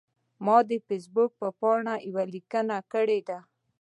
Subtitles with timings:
[0.45, 3.39] ما د فیسبوک په پاڼه یوه لیکنه کړې ده.